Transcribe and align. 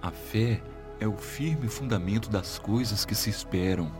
a 0.00 0.10
fé 0.10 0.62
é 0.98 1.06
o 1.06 1.16
firme 1.16 1.68
fundamento 1.68 2.30
das 2.30 2.58
coisas 2.58 3.04
que 3.04 3.14
se 3.14 3.28
esperam 3.28 3.90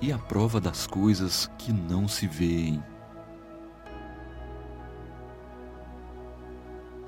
e 0.00 0.12
a 0.12 0.18
prova 0.18 0.60
das 0.60 0.86
coisas 0.86 1.48
que 1.56 1.72
não 1.72 2.08
se 2.08 2.26
veem. 2.26 2.82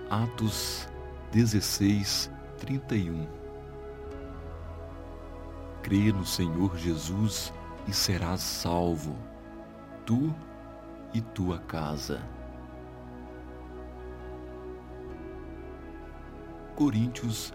Atos 0.08 0.88
16, 1.32 2.30
31 2.58 3.26
Crê 5.82 6.12
no 6.12 6.24
Senhor 6.24 6.76
Jesus 6.76 7.52
e 7.88 7.92
serás 7.92 8.40
salvo, 8.40 9.16
tu 10.06 10.32
e 11.12 11.20
tua 11.20 11.58
casa. 11.58 12.22
Coríntios, 16.74 17.52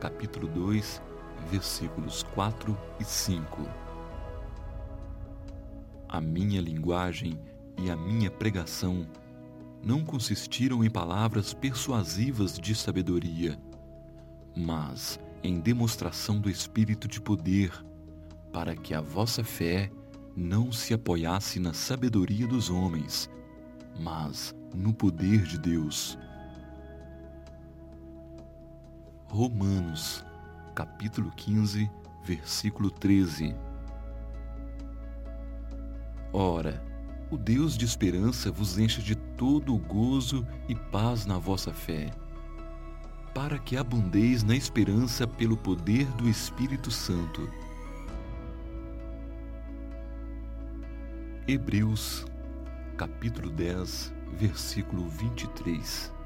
capítulo 0.00 0.48
2, 0.48 1.02
versículos 1.50 2.22
4 2.34 2.76
e 2.98 3.04
5. 3.04 3.68
A 6.08 6.20
minha 6.22 6.58
linguagem 6.58 7.38
e 7.76 7.90
a 7.90 7.96
minha 7.96 8.30
pregação 8.30 9.06
não 9.84 10.02
consistiram 10.02 10.82
em 10.82 10.88
palavras 10.88 11.52
persuasivas 11.52 12.58
de 12.58 12.74
sabedoria, 12.74 13.60
mas 14.56 15.20
em 15.42 15.60
demonstração 15.60 16.40
do 16.40 16.48
Espírito 16.48 17.06
de 17.06 17.20
poder, 17.20 17.70
para 18.50 18.74
que 18.74 18.94
a 18.94 19.02
vossa 19.02 19.44
fé 19.44 19.90
não 20.34 20.72
se 20.72 20.94
apoiasse 20.94 21.60
na 21.60 21.74
sabedoria 21.74 22.46
dos 22.46 22.70
homens, 22.70 23.28
mas 23.98 24.54
no 24.74 24.94
poder 24.94 25.42
de 25.42 25.58
Deus. 25.58 26.18
Romanos, 29.30 30.24
capítulo 30.74 31.30
15, 31.36 31.88
versículo 32.24 32.90
13. 32.90 33.54
Ora, 36.32 36.82
o 37.30 37.38
Deus 37.38 37.78
de 37.78 37.84
esperança 37.84 38.50
vos 38.50 38.76
encha 38.76 39.00
de 39.00 39.14
todo 39.14 39.72
o 39.72 39.78
gozo 39.78 40.44
e 40.68 40.74
paz 40.74 41.26
na 41.26 41.38
vossa 41.38 41.72
fé, 41.72 42.10
para 43.32 43.56
que 43.56 43.76
abundeis 43.76 44.42
na 44.42 44.56
esperança 44.56 45.28
pelo 45.28 45.56
poder 45.56 46.06
do 46.16 46.28
Espírito 46.28 46.90
Santo. 46.90 47.48
Hebreus, 51.46 52.26
capítulo 52.96 53.48
10, 53.48 54.12
versículo 54.36 55.08
23 55.08 56.18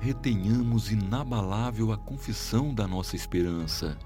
retenhamos 0.00 0.90
inabalável 0.90 1.92
a 1.92 1.96
confissão 1.96 2.74
da 2.74 2.86
nossa 2.86 3.16
esperança. 3.16 3.96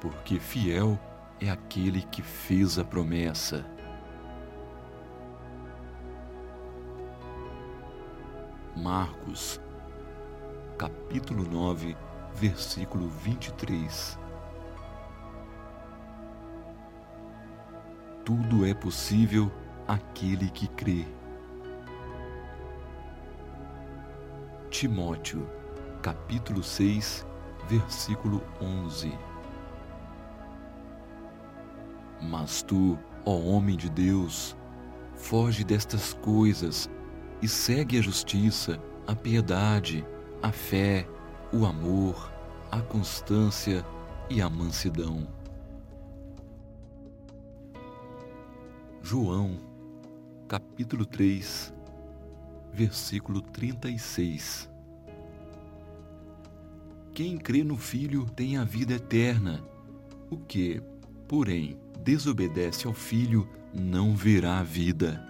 Porque 0.00 0.38
fiel 0.38 0.98
é 1.40 1.50
aquele 1.50 2.02
que 2.02 2.22
fez 2.22 2.78
a 2.78 2.84
promessa. 2.84 3.64
Marcos, 8.76 9.60
capítulo 10.76 11.48
9, 11.48 11.96
versículo 12.34 13.08
23. 13.08 14.18
Tudo 18.24 18.66
é 18.66 18.74
possível 18.74 19.50
àquele 19.86 20.50
que 20.50 20.66
crê. 20.68 21.06
Timóteo, 24.74 25.48
capítulo 26.02 26.60
6, 26.60 27.24
versículo 27.68 28.42
11. 28.60 29.16
Mas 32.20 32.60
tu, 32.60 32.98
ó 33.24 33.36
homem 33.38 33.76
de 33.76 33.88
Deus, 33.88 34.56
foge 35.14 35.62
destas 35.62 36.12
coisas 36.14 36.90
e 37.40 37.46
segue 37.46 38.00
a 38.00 38.02
justiça, 38.02 38.82
a 39.06 39.14
piedade, 39.14 40.04
a 40.42 40.50
fé, 40.50 41.08
o 41.52 41.64
amor, 41.64 42.32
a 42.68 42.80
constância 42.80 43.86
e 44.28 44.42
a 44.42 44.50
mansidão. 44.50 45.24
João, 49.00 49.56
capítulo 50.48 51.06
3, 51.06 51.73
versículo 52.74 53.40
36. 53.40 54.68
Quem 57.14 57.38
crê 57.38 57.62
no 57.62 57.76
Filho 57.76 58.26
tem 58.30 58.56
a 58.56 58.64
vida 58.64 58.94
eterna. 58.94 59.62
O 60.28 60.36
que, 60.36 60.82
porém, 61.28 61.78
desobedece 62.02 62.88
ao 62.88 62.92
Filho 62.92 63.48
não 63.72 64.16
verá 64.16 64.58
a 64.58 64.64
vida, 64.64 65.24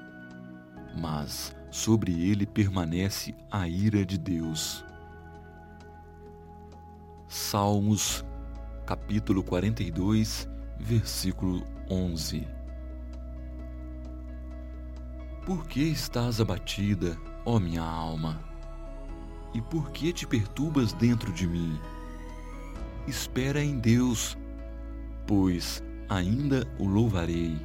mas 0.98 1.54
sobre 1.70 2.12
ele 2.12 2.46
permanece 2.46 3.34
a 3.50 3.68
ira 3.68 4.06
de 4.06 4.16
Deus. 4.16 4.82
Salmos, 7.28 8.24
capítulo 8.86 9.42
42, 9.44 10.48
versículo 10.78 11.62
11. 11.90 12.48
Por 15.44 15.66
que 15.66 15.82
estás 15.82 16.40
abatida, 16.40 17.18
ó 17.44 17.58
minha 17.58 17.82
alma? 17.82 18.42
E 19.52 19.60
por 19.60 19.90
que 19.90 20.12
te 20.12 20.26
perturbas 20.26 20.92
dentro 20.92 21.32
de 21.32 21.46
mim? 21.46 21.78
Espera 23.06 23.62
em 23.62 23.78
Deus, 23.78 24.36
pois 25.26 25.82
ainda 26.08 26.66
o 26.78 26.86
louvarei, 26.86 27.56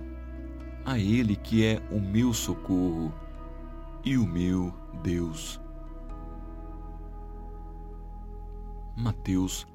a 0.85 0.99
Ele 0.99 1.35
que 1.35 1.65
é 1.65 1.81
o 1.91 1.99
meu 1.99 2.33
socorro 2.33 3.13
e 4.03 4.17
o 4.17 4.25
meu 4.25 4.73
Deus. 5.01 5.59
Mateus, 8.95 9.65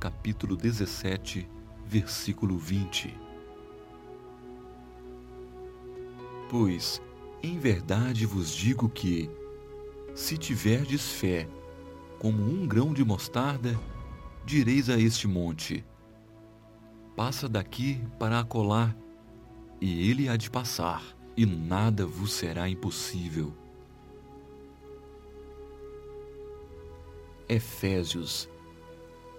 capítulo 0.00 0.56
17, 0.56 1.48
versículo 1.86 2.56
20. 2.56 3.14
Pois 6.48 7.00
em 7.42 7.58
verdade 7.58 8.24
vos 8.24 8.54
digo 8.54 8.88
que, 8.88 9.28
se 10.14 10.38
tiverdes 10.38 11.12
fé, 11.12 11.48
como 12.18 12.42
um 12.42 12.66
grão 12.66 12.92
de 12.92 13.04
mostarda, 13.04 13.78
direis 14.44 14.88
a 14.88 14.98
este 14.98 15.26
monte: 15.26 15.84
Passa 17.16 17.48
daqui 17.48 18.00
para 18.18 18.38
acolá, 18.38 18.94
e 19.80 20.08
ele 20.08 20.28
há 20.28 20.36
de 20.36 20.48
passar, 20.48 21.02
e 21.36 21.44
nada 21.44 22.06
vos 22.06 22.32
será 22.32 22.68
impossível. 22.68 23.52
Efésios, 27.48 28.48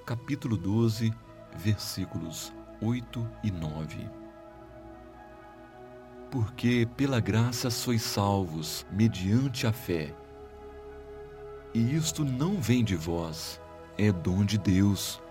capítulo 0.06 0.58
12, 0.58 1.14
versículos 1.56 2.52
8 2.82 3.28
e 3.44 3.50
9 3.50 4.23
porque 6.34 6.88
pela 6.98 7.20
graça 7.20 7.70
sois 7.70 8.02
salvos, 8.02 8.88
mediante 8.92 9.68
a 9.68 9.72
fé. 9.72 10.16
E 11.76 11.96
isto 11.96 12.26
não 12.26 12.60
vem 12.60 12.84
de 12.84 12.96
vós, 12.96 13.62
é 14.00 14.12
dom 14.12 14.44
de 14.44 14.58
Deus, 14.58 15.22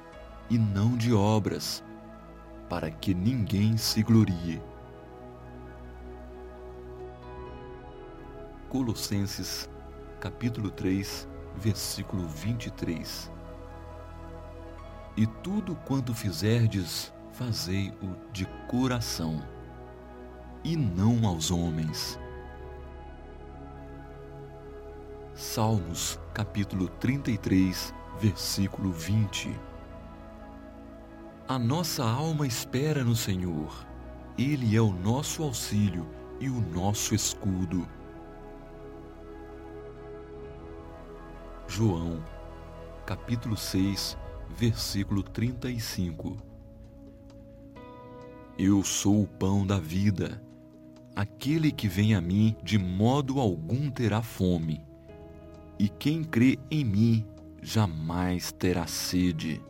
e 0.48 0.56
não 0.56 0.96
de 0.96 1.12
obras, 1.12 1.82
para 2.68 2.88
que 2.88 3.12
ninguém 3.12 3.76
se 3.76 4.00
glorie. 4.00 4.62
Colossenses, 8.68 9.68
capítulo 10.20 10.70
3, 10.70 11.28
versículo 11.56 12.28
23. 12.28 13.28
E 15.16 15.26
tudo 15.26 15.74
quanto 15.84 16.14
fizerdes, 16.14 17.12
fazei-o 17.32 18.14
de 18.32 18.46
coração, 18.68 19.42
e 20.64 20.76
não 20.76 21.26
aos 21.26 21.50
homens. 21.50 22.18
Salmos, 25.34 26.20
capítulo 26.32 26.88
33, 26.88 27.92
versículo 28.20 28.92
20. 28.92 29.58
A 31.48 31.58
nossa 31.58 32.04
alma 32.04 32.46
espera 32.46 33.02
no 33.02 33.16
Senhor. 33.16 33.86
Ele 34.38 34.76
é 34.76 34.80
o 34.80 34.92
nosso 34.92 35.42
auxílio 35.42 36.06
e 36.38 36.48
o 36.48 36.60
nosso 36.60 37.14
escudo. 37.14 37.86
João, 41.66 42.22
capítulo 43.04 43.56
6, 43.56 44.16
versículo 44.48 45.22
35. 45.22 46.36
Eu 48.58 48.84
sou 48.84 49.22
o 49.22 49.26
pão 49.26 49.66
da 49.66 49.78
vida. 49.78 50.40
Aquele 51.14 51.70
que 51.70 51.86
vem 51.86 52.14
a 52.14 52.20
mim 52.20 52.56
de 52.62 52.78
modo 52.78 53.38
algum 53.38 53.90
terá 53.90 54.22
fome, 54.22 54.82
e 55.78 55.88
quem 55.88 56.24
crê 56.24 56.58
em 56.70 56.84
mim 56.84 57.26
jamais 57.60 58.50
terá 58.50 58.86
sede. 58.86 59.60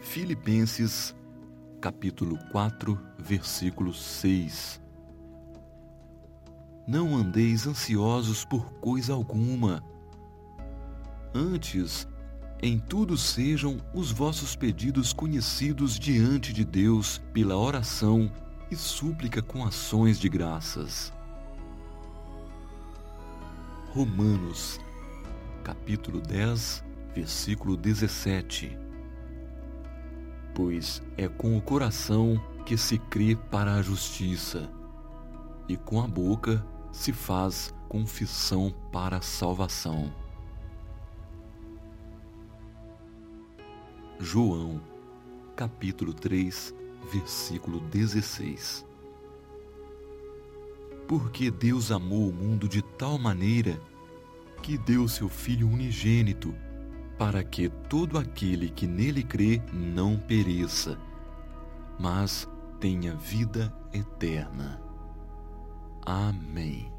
Filipenses, 0.00 1.14
capítulo 1.80 2.38
4, 2.52 2.98
versículo 3.18 3.92
6. 3.92 4.80
Não 6.86 7.16
andeis 7.16 7.66
ansiosos 7.66 8.44
por 8.44 8.72
coisa 8.74 9.12
alguma. 9.12 9.82
Antes, 11.34 12.08
em 12.62 12.78
tudo 12.78 13.16
sejam 13.16 13.78
os 13.94 14.12
vossos 14.12 14.54
pedidos 14.54 15.12
conhecidos 15.12 15.98
diante 15.98 16.52
de 16.52 16.64
Deus 16.64 17.18
pela 17.32 17.56
oração 17.56 18.30
e 18.70 18.76
súplica 18.76 19.40
com 19.40 19.64
ações 19.64 20.20
de 20.20 20.28
graças. 20.28 21.12
Romanos, 23.92 24.78
capítulo 25.64 26.20
10, 26.20 26.84
versículo 27.14 27.76
17. 27.76 28.78
Pois 30.54 31.02
é 31.16 31.26
com 31.28 31.56
o 31.56 31.62
coração 31.62 32.40
que 32.66 32.76
se 32.76 32.98
crê 32.98 33.34
para 33.34 33.76
a 33.76 33.82
justiça 33.82 34.70
e 35.66 35.76
com 35.76 36.02
a 36.02 36.06
boca 36.06 36.64
se 36.92 37.12
faz 37.12 37.74
confissão 37.88 38.70
para 38.92 39.16
a 39.16 39.22
salvação. 39.22 40.12
João, 44.22 44.82
capítulo 45.56 46.12
3, 46.12 46.74
versículo 47.10 47.80
16. 47.80 48.84
Porque 51.08 51.50
Deus 51.50 51.90
amou 51.90 52.28
o 52.28 52.32
mundo 52.32 52.68
de 52.68 52.82
tal 52.82 53.18
maneira 53.18 53.80
que 54.62 54.76
deu 54.76 55.08
seu 55.08 55.26
Filho 55.26 55.66
unigênito, 55.66 56.54
para 57.18 57.42
que 57.42 57.70
todo 57.88 58.18
aquele 58.18 58.68
que 58.68 58.86
nele 58.86 59.22
crê 59.22 59.62
não 59.72 60.18
pereça, 60.18 60.98
mas 61.98 62.46
tenha 62.78 63.16
vida 63.16 63.74
eterna. 63.90 64.82
Amém. 66.04 66.92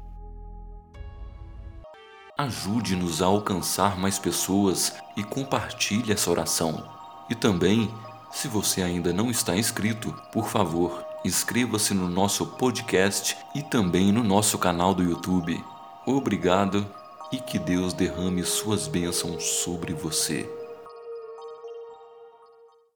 Ajude-nos 2.36 3.22
a 3.22 3.26
alcançar 3.26 3.96
mais 3.96 4.18
pessoas 4.18 4.92
e 5.16 5.22
compartilhe 5.22 6.10
essa 6.10 6.28
oração. 6.28 7.00
E 7.28 7.34
também, 7.34 7.92
se 8.32 8.48
você 8.48 8.82
ainda 8.82 9.12
não 9.12 9.30
está 9.30 9.56
inscrito, 9.56 10.14
por 10.32 10.48
favor, 10.48 11.04
inscreva-se 11.24 11.94
no 11.94 12.08
nosso 12.08 12.46
podcast 12.46 13.36
e 13.54 13.62
também 13.62 14.10
no 14.12 14.22
nosso 14.22 14.58
canal 14.58 14.94
do 14.94 15.02
YouTube. 15.02 15.62
Obrigado 16.06 16.86
e 17.30 17.38
que 17.38 17.58
Deus 17.58 17.92
derrame 17.92 18.44
suas 18.44 18.86
bênçãos 18.86 19.44
sobre 19.44 19.94
você. 19.94 20.61